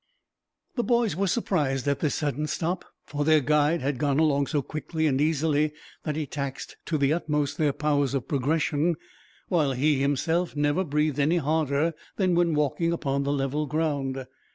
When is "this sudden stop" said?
1.99-2.85